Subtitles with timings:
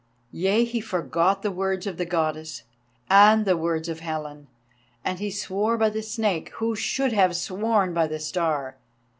[0.31, 2.63] Yea, he forgot the words of the Goddess,
[3.07, 4.47] and the words of Helen,
[5.05, 8.77] and he swore by the Snake who should have sworn by the Star.